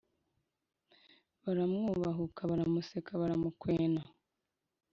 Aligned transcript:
baramwubahuka 1.43 2.41
baramuseka 2.51 3.11
baramukwena, 3.21 4.01